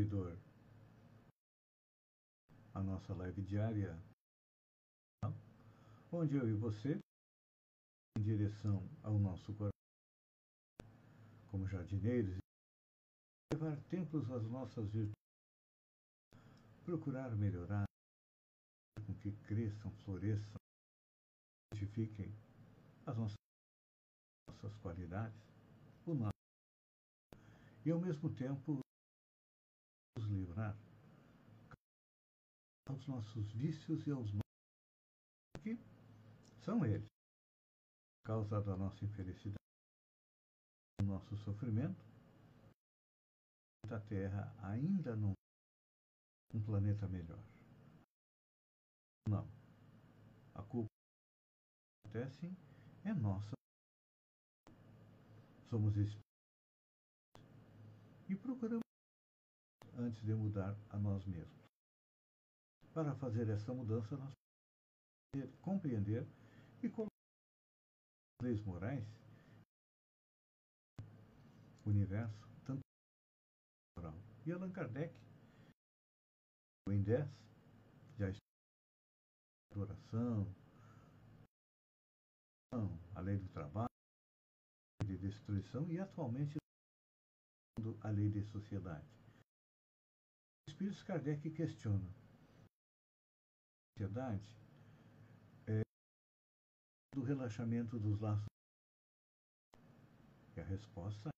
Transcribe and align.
Seguidor. 0.00 0.38
A 2.72 2.82
nossa 2.82 3.12
live 3.14 3.42
diária, 3.42 3.98
onde 6.10 6.36
eu 6.36 6.48
e 6.48 6.54
você, 6.54 6.98
em 8.16 8.22
direção 8.22 8.88
ao 9.02 9.18
nosso 9.18 9.52
coração, 9.54 9.70
como 11.50 11.66
jardineiros, 11.66 12.38
levar 13.52 13.76
templos 13.90 14.30
às 14.30 14.42
nossas 14.44 14.88
virtudes, 14.90 15.14
procurar 16.84 17.36
melhorar, 17.36 17.84
com 19.06 19.14
que 19.16 19.32
cresçam, 19.46 19.90
floresçam, 20.04 20.56
identifiquem 21.74 22.32
as 23.06 23.16
nossas, 23.16 23.36
nossas 24.48 24.74
qualidades, 24.78 25.38
o 26.06 26.14
nosso 26.14 26.30
e 27.84 27.90
ao 27.90 27.98
mesmo 27.98 28.34
tempo 28.34 28.80
nos 30.20 30.28
livrar. 30.28 30.76
Aos 32.88 33.06
nossos 33.06 33.50
vícios 33.52 34.06
e 34.06 34.10
aos 34.10 34.30
nossos 34.32 35.62
que 35.62 35.78
são 36.64 36.84
eles 36.84 37.06
causa 38.24 38.60
da 38.60 38.76
nossa 38.76 39.04
infelicidade 39.04 39.56
do 41.00 41.06
nosso 41.06 41.36
sofrimento. 41.38 42.04
Da 43.86 44.00
Terra 44.00 44.54
ainda 44.62 45.16
não 45.16 45.32
um 46.54 46.62
planeta 46.62 47.08
melhor. 47.08 47.42
Não. 49.28 49.48
A 50.54 50.62
culpa 50.62 50.88
acontece 52.04 52.46
é 53.04 53.14
nossa. 53.14 53.54
Somos 55.68 55.96
espíritos 55.96 56.30
e 58.28 58.36
procuramos 58.36 58.89
antes 60.00 60.22
de 60.22 60.34
mudar 60.34 60.76
a 60.88 60.98
nós 60.98 61.24
mesmos. 61.26 61.60
Para 62.92 63.14
fazer 63.14 63.48
essa 63.48 63.72
mudança, 63.72 64.16
nós 64.16 64.32
precisamos 65.32 65.60
compreender 65.60 66.26
e 66.82 66.88
colocar 66.88 67.10
as 68.40 68.46
leis 68.46 68.62
morais 68.64 69.06
o 71.84 71.90
universo, 71.90 72.48
tanto 72.64 72.80
moral. 73.96 74.14
E 74.44 74.52
Allan 74.52 74.72
Kardec, 74.72 75.14
em 76.88 77.02
10, 77.02 77.28
já 78.18 78.30
estudou 78.30 79.84
oração, 79.84 80.54
a 83.14 83.20
lei 83.20 83.38
do 83.38 83.48
trabalho, 83.48 83.88
de 85.04 85.16
destruição 85.18 85.90
e 85.90 85.98
atualmente 85.98 86.56
a 88.02 88.10
lei 88.10 88.30
de 88.30 88.42
sociedade. 88.44 89.19
O 90.70 90.72
Espírito 90.72 91.04
Kardec 91.04 91.50
questiona. 91.50 92.08
A 93.88 93.98
sociedade 93.98 94.56
é 95.66 95.82
do 97.12 97.22
relaxamento 97.22 97.98
dos 97.98 98.20
laços. 98.20 98.46
E 100.56 100.60
a 100.60 100.64
resposta 100.64 101.28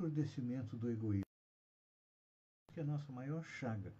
é 0.00 0.02
o 0.02 0.08
descimento 0.08 0.78
do 0.78 0.90
egoísmo, 0.90 1.24
que 2.72 2.80
é 2.80 2.82
a 2.84 2.86
nossa 2.86 3.12
maior 3.12 3.44
chaga. 3.44 3.94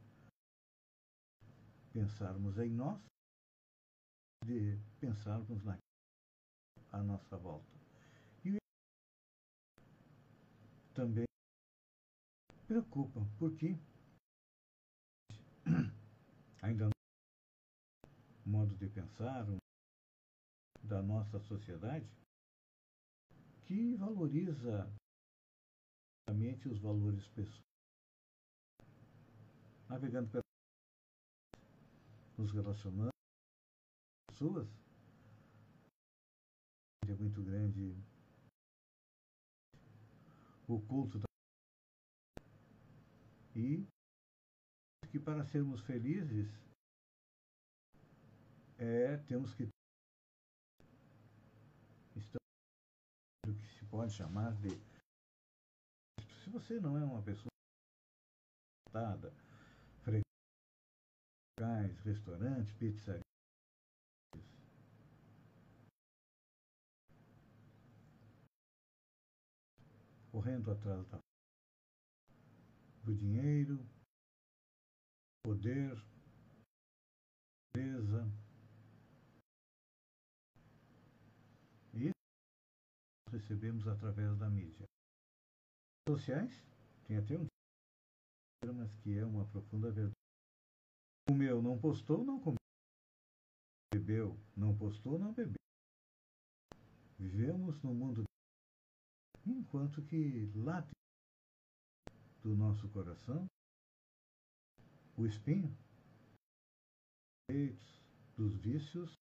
Pensarmos 1.92 2.56
em 2.56 2.70
nós, 2.70 2.98
de 4.46 4.78
pensarmos 4.98 5.62
na 5.62 5.76
a 6.90 7.02
nossa 7.02 7.36
volta. 7.36 7.76
também 10.94 11.26
preocupa, 12.66 13.20
porque 13.38 13.76
ainda 16.62 16.84
não 16.84 18.52
modo 18.52 18.74
de 18.76 18.88
pensar 18.88 19.46
da 20.82 21.02
nossa 21.02 21.40
sociedade 21.40 22.06
que 23.66 23.96
valoriza 23.96 24.88
os 26.68 26.78
valores 26.78 27.26
pessoais. 27.28 27.64
Navegando 29.88 30.30
pelas 30.30 30.44
nos 32.38 32.52
relacionando 32.52 33.10
com 33.10 34.32
pessoas 34.32 34.68
é 37.08 37.14
muito 37.14 37.42
grande 37.42 37.96
o 40.68 40.80
culto 40.82 41.18
da 41.18 41.26
e 43.54 43.86
que 45.16 45.24
para 45.24 45.42
sermos 45.44 45.80
felizes 45.80 46.46
é, 48.76 49.16
temos 49.28 49.54
que 49.54 49.66
estar 52.14 52.38
o 53.46 53.54
que 53.54 53.66
se 53.78 53.84
pode 53.86 54.12
chamar 54.12 54.52
de 54.56 54.68
se 56.44 56.50
você 56.50 56.78
não 56.78 56.98
é 56.98 57.04
uma 57.04 57.22
pessoa 57.22 57.48
frequentada, 58.92 59.32
restaurantes, 62.04 62.74
pizzarias, 62.74 63.22
correndo 70.30 70.70
atrás 70.70 71.08
da, 71.08 71.18
do 73.02 73.14
dinheiro, 73.14 73.95
poder, 75.46 75.94
beleza. 77.72 78.26
E 81.94 82.10
recebemos 83.30 83.86
através 83.86 84.36
da 84.38 84.50
mídia. 84.50 84.84
Sociais, 86.08 86.52
tem 87.06 87.18
até 87.18 87.38
um 87.38 87.46
mas 88.74 88.92
que 88.96 89.16
é 89.16 89.24
uma 89.24 89.46
profunda 89.46 89.92
verdade. 89.92 90.14
O 91.30 91.34
meu 91.34 91.62
não 91.62 91.78
postou, 91.78 92.24
não 92.24 92.40
comeu. 92.40 92.56
Bebeu, 93.94 94.36
não 94.56 94.76
postou, 94.76 95.16
não 95.16 95.32
bebeu. 95.32 95.54
Vivemos 97.20 97.80
no 97.82 97.94
mundo 97.94 98.24
enquanto 99.46 100.02
que 100.02 100.50
lá 100.56 100.84
do 102.42 102.56
nosso 102.56 102.88
coração, 102.88 103.46
o 105.16 105.26
espinho, 105.26 105.74
dos 108.36 108.56
vícios, 108.58 109.12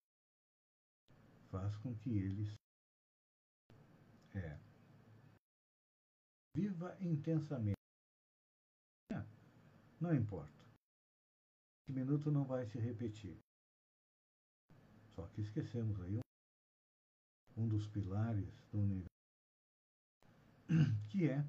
faz 1.50 1.76
com 1.78 1.96
que 1.96 2.10
eles 2.10 2.54
é, 4.34 4.60
viva 6.56 6.98
intensamente. 7.02 7.76
Não 10.02 10.14
importa. 10.14 10.54
Esse 11.82 11.98
minuto 11.98 12.30
não 12.30 12.44
vai 12.44 12.66
se 12.66 12.78
repetir. 12.78 13.40
Só 15.16 15.26
que 15.30 15.42
esquecemos 15.42 16.00
aí 16.02 16.18
um, 16.18 17.64
um 17.64 17.68
dos 17.68 17.88
pilares 17.88 18.50
do 18.72 18.80
universo 18.80 19.16
que 21.10 21.30
é 21.30 21.42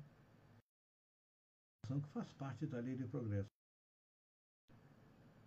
que 2.00 2.08
faz 2.12 2.32
parte 2.34 2.66
da 2.66 2.80
lei 2.80 2.96
de 2.96 3.06
progresso. 3.06 3.55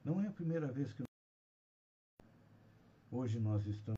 Não 0.03 0.21
é 0.21 0.27
a 0.27 0.31
primeira 0.31 0.71
vez 0.71 0.93
que 0.93 1.03
hoje 3.11 3.39
nós 3.39 3.65
estamos 3.65 3.97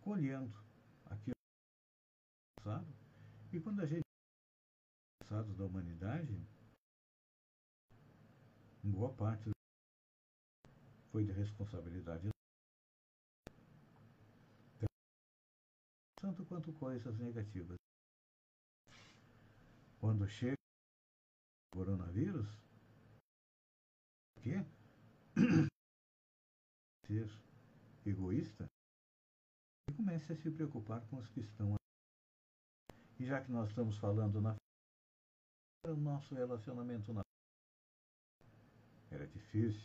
colhendo 0.00 0.54
aquilo 1.06 1.34
passado 2.56 2.86
e 3.52 3.60
quando 3.60 3.80
a 3.80 3.86
gente 3.86 4.02
passado 5.20 5.54
da 5.54 5.64
humanidade, 5.64 6.34
boa 8.82 9.12
parte 9.14 9.50
foi 11.10 11.24
de 11.24 11.32
responsabilidade 11.32 12.28
tanto 16.20 16.44
quanto 16.44 16.72
coisas 16.74 17.18
negativas. 17.18 17.80
quando 20.00 20.26
chega 20.26 20.54
o 20.54 21.76
coronavírus, 21.76 22.48
quê? 24.42 24.64
ser 27.06 27.28
egoísta? 28.06 28.66
E 29.88 29.94
comece 29.94 30.32
a 30.32 30.36
se 30.36 30.50
preocupar 30.50 31.06
com 31.08 31.16
os 31.16 31.28
que 31.28 31.40
estão 31.40 31.74
e 33.20 33.26
já 33.26 33.44
que 33.44 33.52
nós 33.52 33.68
estamos 33.68 33.98
falando 33.98 34.40
na 34.40 34.56
o 35.86 35.94
nosso 35.94 36.34
relacionamento 36.34 37.12
na 37.12 37.20
era 39.10 39.26
difícil, 39.26 39.84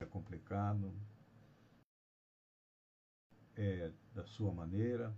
era 0.00 0.10
complicado, 0.10 0.92
é 3.54 3.90
da 4.14 4.26
sua 4.26 4.52
maneira, 4.52 5.14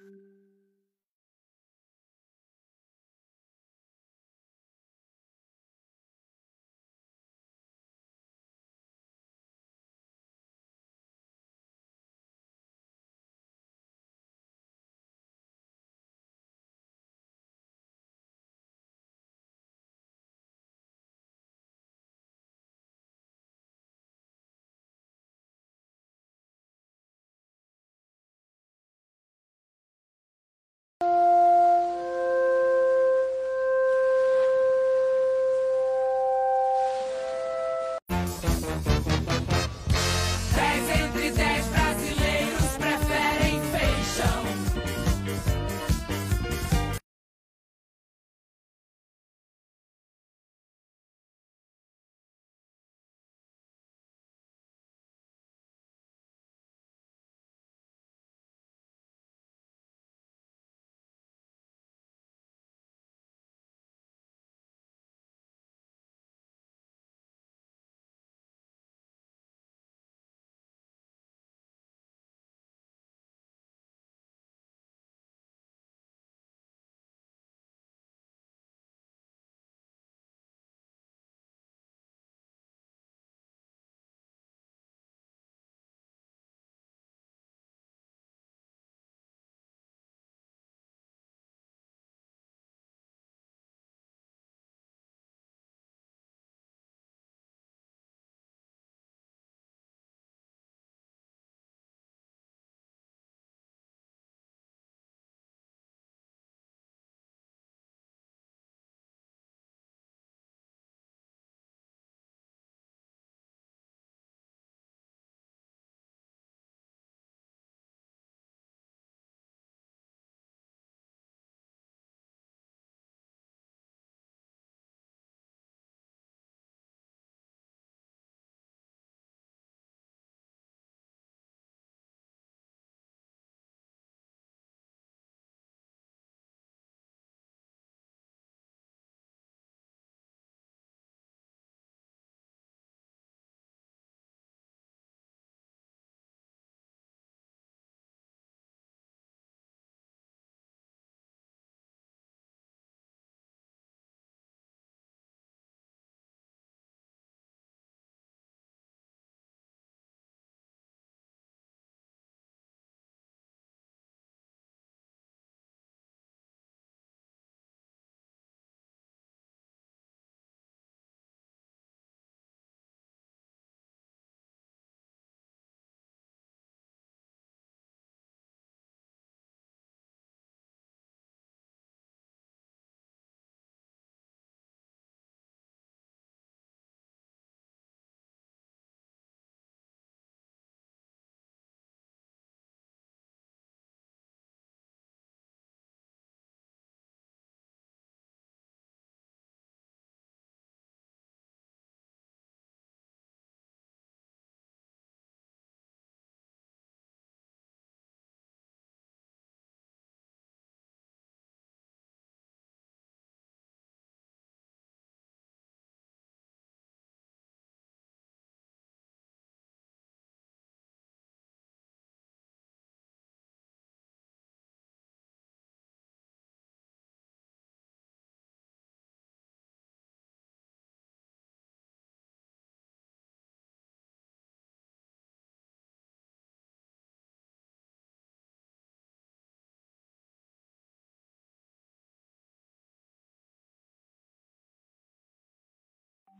you 0.00 0.37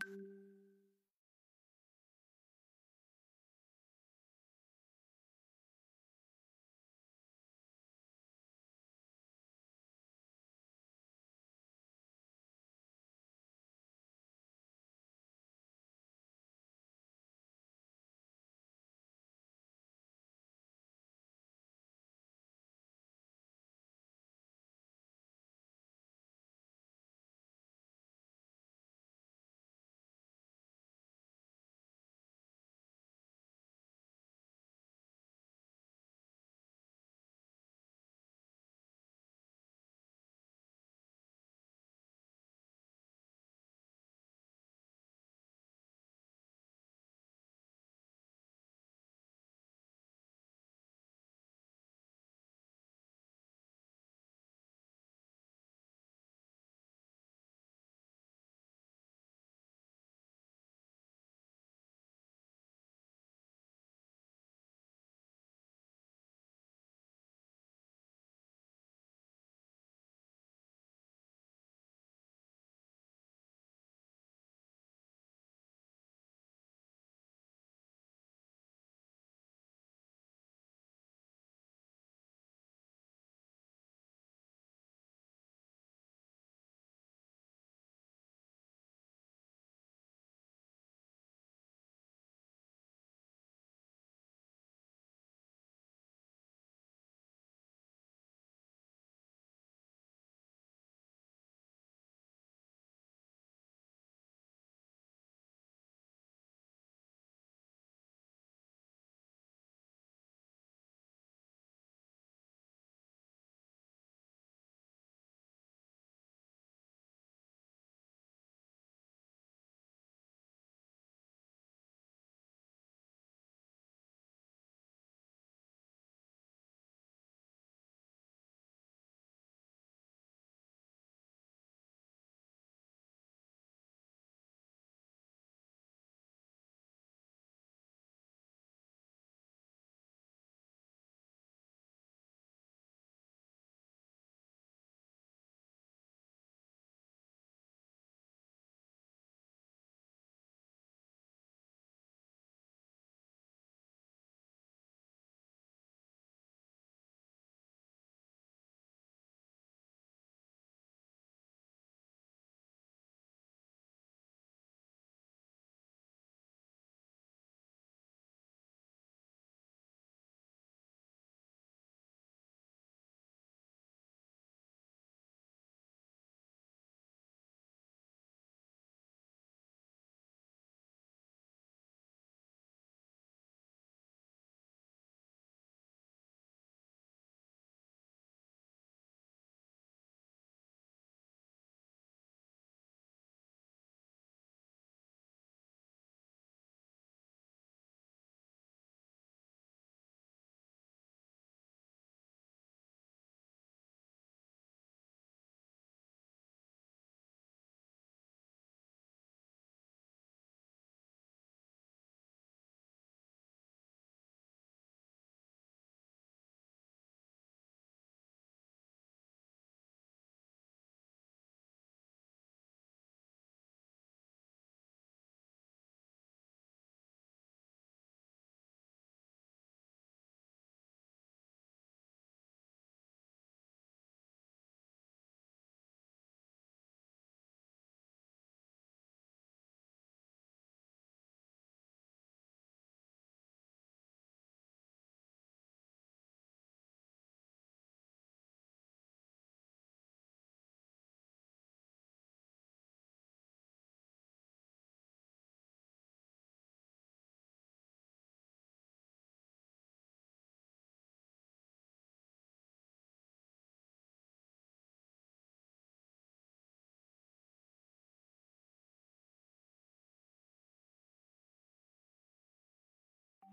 Thank 0.09 0.21
you. 0.21 0.48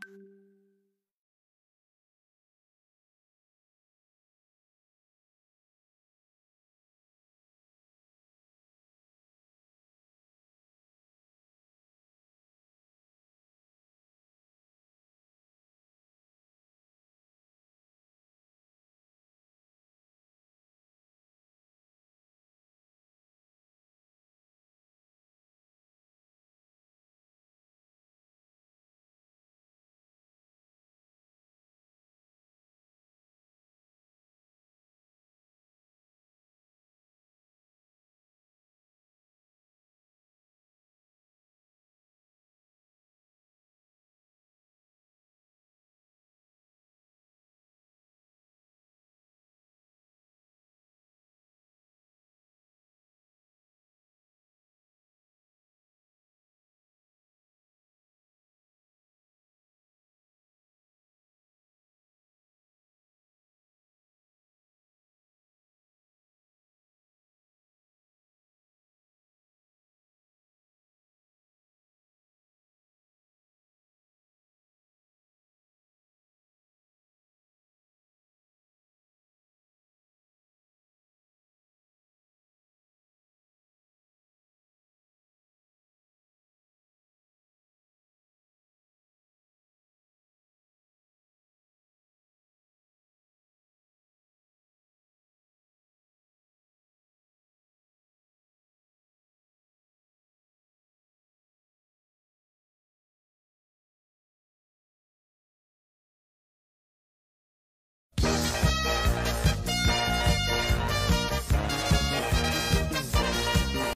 Thank 0.06 0.18
you. 0.20 0.55